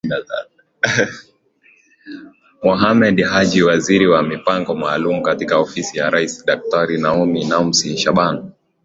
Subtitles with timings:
[2.63, 8.51] Mohamed Haji Waziri wa mipango maalumu katika Ofisi ya Rais Daktari Naomi Namsi Shaban